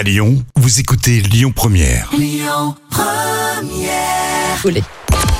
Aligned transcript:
À 0.00 0.02
Lyon, 0.02 0.42
vous 0.56 0.80
écoutez 0.80 1.20
Lyon 1.20 1.52
Première. 1.54 2.10
Volé. 4.62 4.82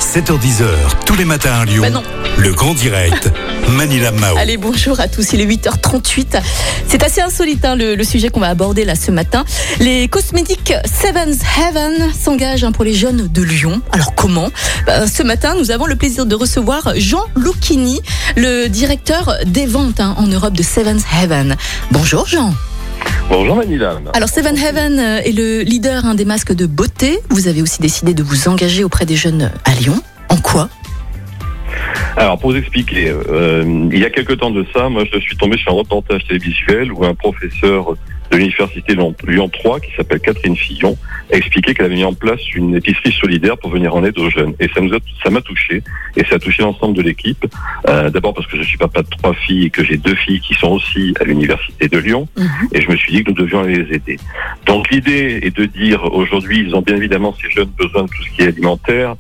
7h10h, 0.03 0.67
tous 1.07 1.17
les 1.17 1.25
matins 1.25 1.61
à 1.61 1.65
Lyon. 1.65 1.81
Bah 1.81 1.89
non. 1.89 2.03
Le 2.37 2.53
grand 2.53 2.75
direct, 2.75 3.31
Manila 3.71 4.13
Mao. 4.13 4.37
Allez, 4.37 4.59
bonjour 4.59 5.01
à 5.01 5.09
tous. 5.09 5.33
Il 5.33 5.41
est 5.41 5.47
8h38. 5.47 6.43
C'est 6.87 7.03
assez 7.03 7.23
insolite 7.23 7.65
hein, 7.65 7.75
le, 7.75 7.95
le 7.95 8.05
sujet 8.05 8.29
qu'on 8.29 8.41
va 8.41 8.49
aborder 8.49 8.85
là 8.85 8.97
ce 8.97 9.11
matin. 9.11 9.47
Les 9.79 10.09
cosmétiques 10.09 10.75
Seven's 10.85 11.39
Heaven 11.59 12.13
s'engagent 12.13 12.65
hein, 12.65 12.73
pour 12.73 12.85
les 12.85 12.93
jeunes 12.93 13.29
de 13.29 13.43
Lyon. 13.43 13.81
Alors 13.93 14.15
comment? 14.15 14.51
Bah, 14.85 15.07
Ce 15.07 15.23
matin, 15.23 15.55
nous 15.59 15.71
avons 15.71 15.87
le 15.87 15.97
plaisir 15.97 16.27
de 16.27 16.35
recevoir 16.35 16.93
Jean 16.97 17.25
Lucchini, 17.35 18.03
le 18.37 18.69
directeur 18.69 19.37
des 19.47 19.65
ventes 19.65 20.01
hein, 20.01 20.15
en 20.19 20.27
Europe 20.27 20.53
de 20.53 20.63
Seven's 20.63 21.05
Heaven. 21.19 21.57
Bonjour 21.93 22.27
Jean. 22.27 22.53
Bonjour 23.31 23.55
Manila. 23.55 23.97
Alors 24.13 24.29
Seven 24.29 24.59
Heaven 24.59 24.99
euh, 24.99 25.21
est 25.21 25.31
le 25.31 25.63
leader 25.63 26.05
hein, 26.05 26.17
des 26.17 26.25
masques 26.25 26.53
de 26.53 26.67
beauté. 26.67 27.21
Vous 27.29 27.47
avez 27.47 27.63
aussi 27.63 27.81
décidé 27.81 28.13
de 28.13 28.25
vous 28.25 28.49
engager 28.49 28.83
auprès 28.83 29.07
des 29.07 29.15
jeunes 29.15 29.53
à 29.65 29.71
Lyon. 29.71 30.03
En 30.29 30.37
quoi? 30.37 30.69
Alors 32.17 32.41
pour 32.41 32.51
vous 32.51 32.57
expliquer, 32.57 33.09
euh, 33.09 33.89
il 33.93 34.01
y 34.01 34.05
a 34.05 34.11
quelque 34.11 34.33
temps 34.33 34.51
de 34.51 34.67
ça, 34.75 34.89
moi 34.89 35.05
je 35.11 35.21
suis 35.21 35.37
tombé 35.37 35.57
sur 35.59 35.71
un 35.71 35.77
reportage 35.77 36.27
télévisuel 36.27 36.91
où 36.93 37.05
un 37.05 37.15
professeur 37.15 37.95
de 38.31 38.37
l'université 38.37 38.95
Lyon 38.95 39.15
Lyon 39.27 39.49
3 39.49 39.81
qui 39.81 39.93
s'appelle 39.97 40.21
Catherine 40.21 40.57
Fillon 40.57 40.97
a 41.33 41.37
expliqué 41.37 41.75
qu'elle 41.75 41.87
avait 41.87 41.95
mis 41.95 42.05
en 42.05 42.15
place 42.15 42.41
une 42.55 42.77
épicerie 42.77 43.13
solidaire 43.13 43.57
pour 43.59 43.71
venir 43.71 43.95
en 43.95 44.05
aide 44.05 44.19
aux 44.19 44.31
jeunes. 44.31 44.55
Et 44.61 44.69
ça 44.75 44.81
nous 44.81 44.93
a, 44.95 44.99
ça 45.23 45.31
m'a 45.31 45.41
touché 45.41 45.83
et 46.17 46.25
ça 46.25 46.37
a 46.37 46.39
touché 46.39 46.63
l'ensemble 46.63 46.97
de 46.97 47.03
l'équipe. 47.03 47.45
Euh, 47.89 48.11
D'abord 48.11 48.35
parce 48.35 48.47
que 48.47 48.57
je 48.57 48.63
suis 48.63 48.79
papa 48.79 49.03
de 49.03 49.09
trois 49.09 49.35
filles 49.35 49.67
et 49.67 49.71
que 49.71 49.85
j'ai 49.85 49.97
deux 49.97 50.15
filles 50.15 50.41
qui 50.41 50.55
sont 50.55 50.69
aussi 50.69 51.15
à 51.21 51.25
l'université 51.25 51.89
de 51.89 51.99
Lyon. 51.99 52.29
Et 52.73 52.81
je 52.81 52.91
me 52.91 52.97
suis 52.97 53.13
dit 53.13 53.25
que 53.25 53.31
nous 53.31 53.37
devions 53.37 53.63
les 53.63 53.95
aider. 53.95 54.19
Donc 54.67 54.91
l'idée 54.91 55.41
est 55.43 55.57
de 55.57 55.65
dire 55.67 56.05
aujourd'hui, 56.13 56.61
ils 56.67 56.75
ont 56.75 56.83
bien 56.83 56.97
évidemment 56.97 57.35
ces 57.41 57.51
jeunes 57.51 57.71
besoin 57.79 58.05
de 58.05 58.09
tout 58.09 58.23
ce 58.25 58.31
qui 58.37 58.43
est 58.43 58.49
alimentaire 58.49 59.15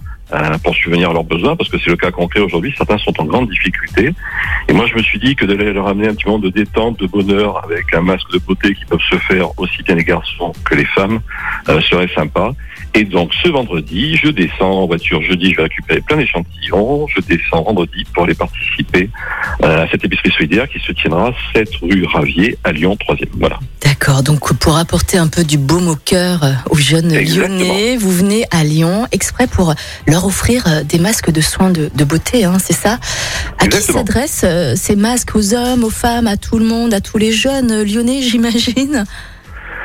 pour 0.62 0.74
subvenir 0.74 1.10
à 1.10 1.12
leurs 1.12 1.24
besoins, 1.24 1.56
parce 1.56 1.68
que 1.68 1.78
c'est 1.78 1.90
le 1.90 1.96
cas 1.96 2.10
concret 2.10 2.40
aujourd'hui. 2.40 2.72
Certains 2.76 2.98
sont 2.98 3.18
en 3.20 3.24
grande 3.24 3.48
difficulté. 3.48 4.10
Et 4.68 4.72
moi, 4.72 4.86
je 4.86 4.94
me 4.94 5.02
suis 5.02 5.18
dit 5.18 5.34
que 5.34 5.44
d'aller 5.44 5.72
leur 5.72 5.88
amener 5.88 6.08
un 6.08 6.14
petit 6.14 6.26
moment 6.26 6.38
de 6.38 6.50
détente, 6.50 6.98
de 7.00 7.06
bonheur, 7.06 7.64
avec 7.64 7.92
un 7.94 8.02
masque 8.02 8.30
de 8.32 8.38
beauté 8.38 8.74
qui 8.74 8.84
peuvent 8.84 9.00
se 9.10 9.16
faire 9.16 9.58
aussi 9.58 9.82
bien 9.82 9.94
les 9.94 10.04
garçons 10.04 10.52
que 10.64 10.74
les 10.74 10.84
femmes, 10.84 11.20
euh, 11.68 11.80
serait 11.80 12.08
sympa. 12.14 12.52
Et 12.94 13.04
donc, 13.04 13.32
ce 13.42 13.48
vendredi, 13.48 14.16
je 14.16 14.28
descends 14.28 14.82
en 14.82 14.86
voiture. 14.86 15.22
Jeudi, 15.22 15.52
je 15.52 15.56
vais 15.56 15.62
récupérer 15.64 16.00
plein 16.00 16.16
d'échantillons. 16.16 17.06
Je 17.08 17.20
descends 17.20 17.62
vendredi 17.62 18.04
pour 18.12 18.24
aller 18.24 18.34
participer 18.34 19.08
euh, 19.62 19.84
à 19.84 19.88
cette 19.88 20.04
épicerie 20.04 20.30
solidaire 20.30 20.68
qui 20.68 20.80
se 20.80 20.92
tiendra 20.92 21.32
7 21.54 21.68
rue 21.82 22.04
Ravier 22.04 22.56
à 22.64 22.72
Lyon 22.72 22.96
3e. 23.00 23.28
Voilà. 23.34 23.58
D'accord, 24.00 24.22
donc 24.22 24.54
pour 24.54 24.78
apporter 24.78 25.18
un 25.18 25.26
peu 25.26 25.44
du 25.44 25.58
baume 25.58 25.88
au 25.88 25.94
cœur 25.94 26.42
euh, 26.42 26.52
aux 26.70 26.76
jeunes 26.76 27.12
Exactement. 27.12 27.58
lyonnais, 27.58 27.98
vous 27.98 28.10
venez 28.10 28.46
à 28.50 28.64
Lyon 28.64 29.06
exprès 29.12 29.46
pour 29.46 29.74
leur 30.06 30.24
offrir 30.24 30.64
euh, 30.68 30.82
des 30.82 30.98
masques 30.98 31.30
de 31.30 31.42
soins 31.42 31.68
de, 31.68 31.90
de 31.94 32.04
beauté, 32.04 32.44
hein, 32.44 32.56
c'est 32.58 32.72
ça? 32.72 32.98
À 33.58 33.66
qui 33.66 33.82
s'adressent 33.82 34.40
euh, 34.44 34.74
ces 34.74 34.96
masques 34.96 35.36
Aux 35.36 35.52
hommes, 35.52 35.84
aux 35.84 35.90
femmes, 35.90 36.28
à 36.28 36.38
tout 36.38 36.58
le 36.58 36.64
monde, 36.64 36.94
à 36.94 37.02
tous 37.02 37.18
les 37.18 37.30
jeunes 37.30 37.82
lyonnais, 37.82 38.22
j'imagine? 38.22 39.04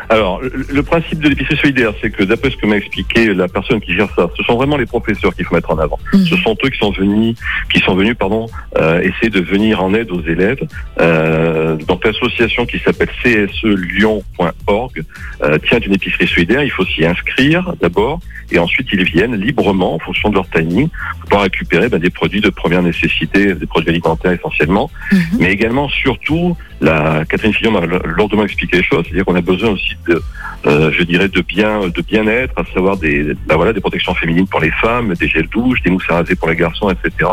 Alors, 0.10 0.42
le, 0.42 0.84
principe 0.84 1.20
de 1.20 1.30
l'épicerie 1.30 1.58
solidaire, 1.58 1.94
c'est 2.02 2.12
que 2.12 2.24
d'après 2.24 2.52
ce 2.52 2.58
que 2.58 2.66
m'a 2.68 2.78
expliqué 2.78 3.34
la 3.34 3.48
personne 3.48 3.82
qui 3.82 3.94
gère 3.96 4.10
ça, 4.16 4.30
ce 4.38 4.44
sont 4.44 4.56
vraiment 4.56 4.78
les 4.78 4.86
professeurs 4.86 5.36
qu'il 5.36 5.46
faut 5.46 5.56
mettre 5.56 5.72
en 5.72 5.80
avant. 5.80 6.00
Mhm. 6.14 6.26
Ce 6.26 6.38
sont 6.38 6.56
eux 6.64 6.70
qui 6.70 6.78
sont 6.78 6.92
venus, 6.92 7.36
qui 7.72 7.80
sont 7.80 7.96
venus, 7.96 8.16
pardon, 8.18 8.48
euh, 8.78 9.02
essayer 9.02 9.30
de 9.30 9.42
venir 9.42 9.84
en 9.84 9.94
aide 9.94 10.12
aux 10.12 10.22
élèves. 10.22 10.66
Euh, 11.00 11.76
donc 11.76 12.06
l'association 12.06 12.66
qui 12.66 12.80
s'appelle 12.80 13.10
cselyon.org 13.24 15.04
euh, 15.44 15.58
tient 15.68 15.80
une 15.80 15.94
épicerie 15.94 16.28
solidaire. 16.28 16.64
Il 16.64 16.72
faut 16.72 16.86
s'y 16.86 17.06
inscrire 17.06 17.74
d'abord, 17.82 18.20
et 18.52 18.60
ensuite 18.60 18.88
ils 18.92 19.04
viennent 19.04 19.36
librement 19.36 19.96
en 19.96 20.00
fonction 20.00 20.30
de 20.30 20.36
leur 20.36 20.50
timing 20.50 20.90
pour 20.90 21.30
pouvoir 21.30 21.44
récupérer 21.44 21.90
ben, 21.90 22.00
des 22.00 22.12
produits 22.12 22.42
de 22.42 22.50
première 22.50 22.84
nécessité, 22.84 23.56
des 23.56 23.66
produits 23.66 23.90
alimentaires 23.90 24.32
essentiellement, 24.32 24.90
Mhm. 25.12 25.20
mais 25.40 25.52
également 25.52 25.90
surtout 25.90 26.56
la 26.82 27.24
Catherine 27.26 27.54
Fillon 27.54 27.72
m'a 27.72 27.86
lourdement 28.06 28.44
expliqué 28.44 28.78
les 28.78 28.84
choses, 28.84 29.04
c'est-à-dire 29.06 29.26
qu'on 29.26 29.36
a 29.36 29.42
besoin 29.42 29.70
aussi 29.72 29.96
de, 30.08 30.22
euh, 30.68 30.92
je 30.92 31.04
dirais, 31.04 31.28
de 31.30 31.42
bien, 31.42 31.88
de 31.88 32.02
bien-être, 32.02 32.54
à 32.58 32.64
savoir 32.74 32.98
des, 32.98 33.34
ben 33.48 33.56
voilà, 33.56 33.74
des 33.74 33.82
protections 33.82 34.14
féminines 34.16 34.48
pour 34.48 34.60
les 34.60 34.72
femmes, 34.72 35.14
des 35.16 35.28
gels 35.28 35.48
douches, 35.48 35.82
des 35.84 35.90
mousses 35.92 36.10
à 36.10 36.16
raser 36.16 36.36
pour 36.36 36.50
les 36.50 36.56
garçons, 36.56 36.90
etc. 36.90 37.30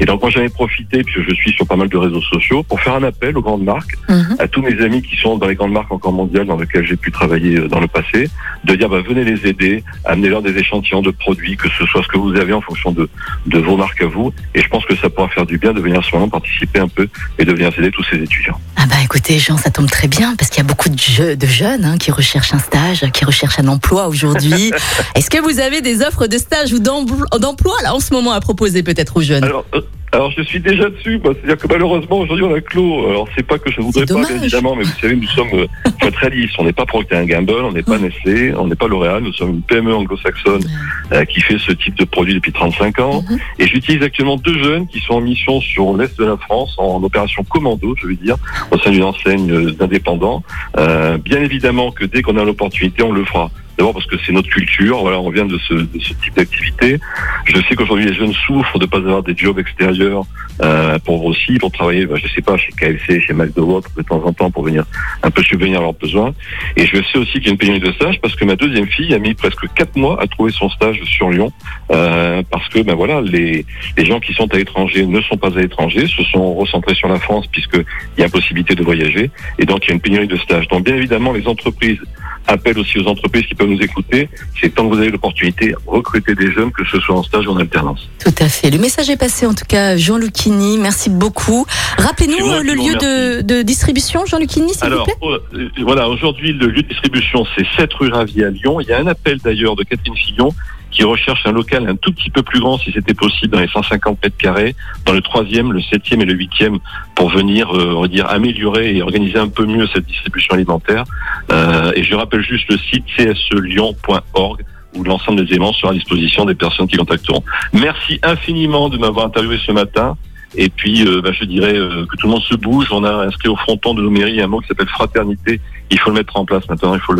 Et 0.00 0.04
donc 0.06 0.20
moi 0.22 0.30
j'en 0.30 0.42
ai 0.42 0.48
profité, 0.48 1.02
puisque 1.04 1.28
je 1.28 1.34
suis 1.34 1.52
sur 1.52 1.66
pas 1.66 1.76
mal 1.76 1.88
de 1.88 1.96
réseaux 1.96 2.20
sociaux, 2.22 2.62
pour 2.62 2.80
faire 2.80 2.94
un 2.94 3.02
appel 3.04 3.36
aux 3.36 3.42
grandes 3.42 3.64
marques, 3.64 3.94
Mhm. 4.08 4.36
à 4.38 4.48
tous 4.48 4.62
mes 4.62 4.80
amis 4.82 5.02
qui 5.02 5.16
sont 5.16 5.36
dans 5.38 5.46
les 5.46 5.54
grandes 5.54 5.72
marques 5.72 5.92
encore 5.92 6.12
mondiales 6.12 6.46
dans 6.46 6.56
lesquelles 6.56 6.86
j'ai 6.86 6.96
pu 6.96 7.10
travailler 7.10 7.58
euh, 7.58 7.68
dans 7.68 7.80
le 7.80 7.86
passé, 7.86 8.28
de 8.64 8.74
dire 8.74 8.88
bah, 8.88 9.00
venez 9.06 9.24
les 9.24 9.46
aider, 9.48 9.82
amenez-leur 10.04 10.42
des 10.42 10.56
échantillons 10.58 11.02
de 11.02 11.10
produits, 11.10 11.56
que 11.56 11.68
ce 11.70 11.86
soit 11.86 12.02
ce 12.02 12.08
que 12.08 12.18
vous 12.18 12.34
avez 12.36 12.52
en 12.52 12.60
fonction 12.60 12.92
de, 12.92 13.08
de 13.46 13.58
vos 13.58 13.76
marques 13.76 14.02
à 14.02 14.06
vous. 14.06 14.32
Et 14.54 14.60
je 14.60 14.68
pense 14.68 14.84
que 14.84 14.96
ça 14.96 15.08
pourra 15.10 15.28
faire 15.28 15.46
du 15.46 15.58
bien 15.58 15.72
de 15.72 15.80
venir 15.80 16.00
à 16.00 16.02
ce 16.02 16.14
moment 16.14 16.28
participer 16.28 16.80
un 16.80 16.88
peu 16.88 17.08
et 17.38 17.44
de 17.44 17.52
venir 17.52 17.70
aider 17.78 17.90
tous 17.90 18.04
ces 18.04 18.16
étudiants. 18.16 18.60
Ah 18.76 18.86
bah 18.86 18.96
écoutez 19.04 19.38
Jean, 19.38 19.56
ça 19.56 19.70
tombe 19.70 19.88
très 19.90 20.08
bien 20.08 20.34
parce 20.36 20.50
qu'il 20.50 20.58
y 20.58 20.66
a 20.66 20.68
beaucoup 20.68 20.88
de, 20.88 20.98
je- 20.98 21.34
de 21.34 21.46
jeunes 21.46 21.84
hein, 21.84 21.96
qui 21.98 22.10
recherchent 22.10 22.54
un 22.54 22.58
stage, 22.58 23.04
qui 23.12 23.24
recherchent 23.24 23.58
un 23.58 23.68
emploi 23.68 24.08
aujourd'hui. 24.08 24.72
Est-ce 25.14 25.30
que 25.30 25.38
vous 25.38 25.60
avez 25.60 25.80
des 25.80 26.02
offres 26.02 26.26
de 26.26 26.36
stage 26.38 26.72
ou 26.72 26.78
d'emploi 26.80 27.74
là 27.82 27.94
en 27.94 28.00
ce 28.00 28.12
moment 28.12 28.32
à 28.32 28.40
proposer 28.40 28.82
peut-être 28.82 29.16
aux 29.16 29.22
jeunes? 29.22 29.44
Alors, 29.44 29.64
euh, 29.74 29.80
alors 30.14 30.30
je 30.30 30.42
suis 30.42 30.60
déjà 30.60 30.88
dessus, 30.88 31.20
moi. 31.22 31.34
c'est-à-dire 31.34 31.58
que 31.62 31.68
malheureusement 31.68 32.18
aujourd'hui 32.18 32.44
on 32.44 32.54
a 32.54 32.60
clos. 32.60 33.08
Alors 33.08 33.28
c'est 33.36 33.46
pas 33.46 33.58
que 33.58 33.70
je 33.70 33.80
voudrais 33.80 34.06
pas, 34.06 34.14
bien 34.14 34.36
évidemment, 34.36 34.76
mais 34.76 34.84
vous 34.84 35.00
savez 35.00 35.16
nous 35.16 35.26
sommes, 35.28 35.48
euh, 35.52 35.66
faut 36.00 36.08
être 36.08 36.16
réaliste, 36.16 36.54
on 36.58 36.64
n'est 36.64 36.72
pas 36.72 36.86
Procter 36.86 37.24
Gamble, 37.26 37.52
on 37.52 37.72
n'est 37.72 37.82
pas 37.82 37.98
Nestlé, 37.98 38.54
on 38.56 38.66
n'est 38.66 38.74
pas 38.74 38.86
L'Oréal, 38.86 39.22
nous 39.22 39.32
sommes 39.32 39.50
une 39.50 39.62
PME 39.62 39.94
anglo-saxonne 39.94 40.64
euh, 41.12 41.24
qui 41.24 41.40
fait 41.40 41.58
ce 41.58 41.72
type 41.72 41.96
de 41.96 42.04
produit 42.04 42.34
depuis 42.34 42.52
35 42.52 42.98
ans. 43.00 43.24
Mhm. 43.28 43.38
Et 43.58 43.66
j'utilise 43.66 44.02
actuellement 44.02 44.36
deux 44.36 44.62
jeunes 44.62 44.86
qui 44.86 45.00
sont 45.00 45.14
en 45.14 45.20
mission 45.20 45.60
sur 45.60 45.96
l'est 45.96 46.16
de 46.18 46.24
la 46.24 46.36
France, 46.36 46.74
en 46.78 47.02
opération 47.02 47.44
commando, 47.44 47.94
je 48.00 48.06
veux 48.06 48.14
dire, 48.14 48.36
au 48.70 48.78
sein 48.78 48.90
d'une 48.90 49.04
enseigne 49.04 49.50
euh, 49.50 49.72
d'indépendants. 49.72 50.42
Euh, 50.78 51.18
bien 51.18 51.42
évidemment 51.42 51.90
que 51.90 52.04
dès 52.04 52.22
qu'on 52.22 52.36
a 52.36 52.44
l'opportunité, 52.44 53.02
on 53.02 53.12
le 53.12 53.24
fera. 53.24 53.50
D'abord 53.76 53.94
parce 53.94 54.06
que 54.06 54.16
c'est 54.24 54.32
notre 54.32 54.48
culture, 54.48 54.98
voilà, 55.00 55.20
on 55.20 55.30
vient 55.30 55.46
de 55.46 55.58
ce, 55.58 55.74
de 55.74 56.00
ce 56.00 56.14
type 56.14 56.34
d'activité. 56.36 57.00
Je 57.46 57.56
sais 57.68 57.74
qu'aujourd'hui 57.74 58.06
les 58.06 58.14
jeunes 58.14 58.32
souffrent 58.32 58.78
de 58.78 58.86
pas 58.86 58.98
avoir 58.98 59.22
des 59.22 59.36
jobs 59.36 59.58
extérieurs 59.58 60.24
euh, 60.62 60.98
pour 61.00 61.24
aussi 61.24 61.58
pour 61.58 61.72
travailler, 61.72 62.06
bah, 62.06 62.16
je 62.22 62.28
sais 62.28 62.42
pas, 62.42 62.56
chez 62.56 62.72
KFC, 62.72 63.20
chez 63.20 63.32
McDo 63.32 63.82
de 63.96 64.02
temps 64.02 64.22
en 64.24 64.32
temps 64.32 64.50
pour 64.50 64.64
venir 64.64 64.84
un 65.22 65.30
peu 65.30 65.42
subvenir 65.42 65.80
à 65.80 65.82
leurs 65.82 65.94
besoins. 65.94 66.32
Et 66.76 66.86
je 66.86 66.96
sais 67.12 67.18
aussi 67.18 67.32
qu'il 67.32 67.46
y 67.46 67.48
a 67.48 67.52
une 67.52 67.58
pénurie 67.58 67.80
de 67.80 67.92
stage 67.92 68.20
parce 68.20 68.34
que 68.36 68.44
ma 68.44 68.56
deuxième 68.56 68.86
fille 68.86 69.12
a 69.14 69.18
mis 69.18 69.34
presque 69.34 69.66
quatre 69.74 69.96
mois 69.96 70.20
à 70.22 70.26
trouver 70.26 70.52
son 70.52 70.68
stage 70.70 71.00
sur 71.04 71.30
Lyon 71.30 71.52
euh, 71.90 72.42
parce 72.50 72.68
que 72.68 72.80
ben 72.80 72.94
voilà 72.94 73.20
les 73.20 73.66
les 73.96 74.04
gens 74.04 74.20
qui 74.20 74.32
sont 74.34 74.52
à 74.52 74.56
l'étranger 74.56 75.06
ne 75.06 75.20
sont 75.22 75.36
pas 75.36 75.48
à 75.48 75.60
l'étranger, 75.60 76.06
se 76.06 76.22
sont 76.24 76.54
recentrés 76.54 76.94
sur 76.94 77.08
la 77.08 77.18
France 77.18 77.46
puisque 77.50 77.76
il 77.76 78.20
y 78.20 78.22
a 78.22 78.26
impossibilité 78.26 78.74
de 78.74 78.82
voyager 78.82 79.30
et 79.58 79.66
donc 79.66 79.84
il 79.84 79.88
y 79.88 79.90
a 79.92 79.94
une 79.94 80.00
pénurie 80.00 80.28
de 80.28 80.36
stages. 80.36 80.68
Donc 80.68 80.84
bien 80.84 80.96
évidemment 80.96 81.32
les 81.32 81.46
entreprises 81.46 81.98
appellent 82.46 82.78
aussi 82.78 82.98
aux 82.98 83.06
entreprises 83.06 83.46
qui 83.46 83.54
peuvent 83.54 83.68
nous 83.68 83.80
écouter. 83.80 84.28
C'est 84.60 84.74
tant 84.74 84.88
que 84.88 84.94
vous 84.94 85.00
avez 85.00 85.10
l'opportunité, 85.10 85.74
recruter 85.86 86.34
des 86.34 86.52
jeunes, 86.52 86.70
que 86.72 86.84
ce 86.84 87.00
soit 87.00 87.16
en 87.16 87.22
stage 87.22 87.46
ou 87.46 87.52
en 87.52 87.56
alternance. 87.56 88.08
Tout 88.18 88.34
à 88.38 88.48
fait. 88.48 88.70
Le 88.70 88.78
message 88.78 89.10
est 89.10 89.16
passé 89.16 89.46
en 89.46 89.54
tout 89.54 89.64
cas, 89.66 89.96
Jean 89.96 90.18
Lucchini. 90.44 90.78
Merci 90.78 91.10
beaucoup. 91.10 91.66
Rappelez-nous 91.98 92.46
euh, 92.46 92.62
le 92.62 92.74
lieu 92.74 92.94
de, 92.94 93.40
de 93.42 93.62
distribution, 93.62 94.26
Jean 94.26 94.38
Lucchini, 94.38 94.74
s'il 94.74 94.80
vous 94.80 94.92
Alors 94.92 95.04
plaît. 95.04 95.14
euh, 95.22 95.68
voilà, 95.82 96.08
aujourd'hui 96.08 96.52
le 96.52 96.66
lieu 96.66 96.82
de 96.82 96.88
distribution 96.88 97.44
c'est 97.56 97.66
7 97.76 97.92
rue 97.94 98.08
Ravier 98.10 98.44
à 98.44 98.50
Lyon. 98.50 98.80
Il 98.80 98.88
y 98.88 98.92
a 98.92 98.98
un 98.98 99.06
appel 99.06 99.38
d'ailleurs 99.38 99.76
de 99.76 99.84
Catherine 99.84 100.16
Fillon 100.16 100.50
qui 100.90 101.02
recherche 101.02 101.44
un 101.44 101.52
local 101.52 101.88
un 101.88 101.96
tout 101.96 102.12
petit 102.12 102.30
peu 102.30 102.42
plus 102.42 102.60
grand 102.60 102.78
si 102.78 102.92
c'était 102.92 103.14
possible 103.14 103.52
dans 103.52 103.60
les 103.60 103.68
150 103.68 104.22
mètres 104.22 104.36
carrés, 104.36 104.76
dans 105.06 105.12
le 105.12 105.22
troisième, 105.22 105.72
le 105.72 105.80
septième 105.82 106.20
et 106.22 106.24
le 106.24 106.34
huitième 106.34 106.78
pour 107.16 107.30
venir, 107.30 107.68
euh, 107.74 107.94
on 107.96 108.02
va 108.02 108.08
dire, 108.08 108.28
améliorer 108.30 108.96
et 108.96 109.02
organiser 109.02 109.38
un 109.38 109.48
peu 109.48 109.66
mieux 109.66 109.88
cette 109.92 110.06
distribution 110.06 110.54
alimentaire. 110.54 111.04
Euh, 111.50 111.90
et 111.96 112.04
je 112.04 112.14
rappelle 112.14 112.42
juste 112.42 112.68
le 112.70 112.78
site 112.78 113.04
cselyon.org 113.16 114.64
où 114.94 115.02
l'ensemble 115.02 115.44
des 115.44 115.50
éléments 115.50 115.72
sera 115.72 115.90
à 115.90 115.94
disposition 115.94 116.44
des 116.44 116.54
personnes 116.54 116.86
qui 116.86 116.96
contacteront. 116.96 117.42
Merci 117.72 118.20
infiniment 118.22 118.88
de 118.88 118.96
m'avoir 118.96 119.26
interviewé 119.26 119.58
ce 119.66 119.72
matin. 119.72 120.16
Et 120.56 120.68
puis, 120.68 121.06
euh, 121.06 121.20
bah, 121.20 121.32
je 121.32 121.44
dirais 121.44 121.74
euh, 121.74 122.06
que 122.06 122.16
tout 122.16 122.26
le 122.26 122.32
monde 122.32 122.42
se 122.42 122.54
bouge. 122.54 122.86
On 122.90 123.04
a 123.04 123.26
inscrit 123.26 123.48
au 123.48 123.56
fronton 123.56 123.94
de 123.94 124.02
nos 124.02 124.10
mairies 124.10 124.40
un 124.40 124.46
mot 124.46 124.60
qui 124.60 124.68
s'appelle 124.68 124.88
fraternité. 124.88 125.60
Il 125.90 125.98
faut 125.98 126.10
le 126.10 126.16
mettre 126.16 126.36
en 126.36 126.44
place 126.44 126.68
maintenant. 126.68 126.94
Il 126.94 127.00
faut 127.00 127.14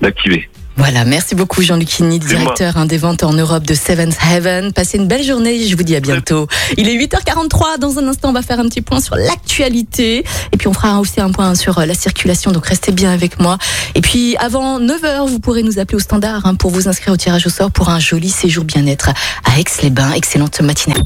l'activer. 0.00 0.48
Voilà, 0.76 1.04
merci 1.04 1.34
beaucoup 1.34 1.60
Jean 1.62 1.76
Lucchini, 1.76 2.18
C'est 2.22 2.32
moi. 2.34 2.38
directeur 2.42 2.76
hein, 2.78 2.86
des 2.86 2.96
ventes 2.96 3.22
en 3.22 3.32
Europe 3.34 3.64
de 3.66 3.74
Seven's 3.74 4.16
Heaven. 4.32 4.72
Passez 4.72 4.96
une 4.96 5.06
belle 5.06 5.22
journée, 5.22 5.66
je 5.66 5.76
vous 5.76 5.82
dis 5.82 5.94
à 5.94 6.00
bientôt. 6.00 6.46
Il 6.78 6.88
est 6.88 6.96
8h43, 6.96 7.78
dans 7.78 7.98
un 7.98 8.08
instant 8.08 8.30
on 8.30 8.32
va 8.32 8.40
faire 8.42 8.58
un 8.60 8.64
petit 8.68 8.80
point 8.80 9.00
sur 9.00 9.14
l'actualité 9.16 10.24
et 10.52 10.56
puis 10.56 10.68
on 10.68 10.72
fera 10.72 10.98
aussi 11.00 11.20
un 11.20 11.30
point 11.32 11.54
sur 11.54 11.78
euh, 11.78 11.86
la 11.86 11.94
circulation, 11.94 12.50
donc 12.50 12.66
restez 12.66 12.92
bien 12.92 13.12
avec 13.12 13.40
moi. 13.40 13.58
Et 13.94 14.00
puis 14.00 14.36
avant 14.38 14.80
9h, 14.80 15.28
vous 15.28 15.38
pourrez 15.38 15.62
nous 15.62 15.78
appeler 15.78 15.96
au 15.96 16.00
standard 16.00 16.46
hein, 16.46 16.54
pour 16.54 16.70
vous 16.70 16.88
inscrire 16.88 17.12
au 17.12 17.16
tirage 17.18 17.46
au 17.46 17.50
sort 17.50 17.70
pour 17.70 17.90
un 17.90 17.98
joli 18.00 18.30
séjour 18.30 18.64
bien-être 18.64 19.10
à 19.44 19.58
Aix-les-Bains. 19.60 20.12
Excellente 20.12 20.60
matinée. 20.62 20.96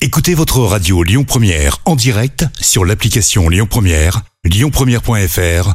Écoutez 0.00 0.34
votre 0.34 0.60
radio 0.60 1.02
Lyon 1.02 1.24
Première 1.24 1.78
en 1.84 1.94
direct 1.94 2.46
sur 2.58 2.86
l'application 2.86 3.50
Lyon 3.50 3.66
Première, 3.68 4.22
lyonpremière.fr 4.44 5.74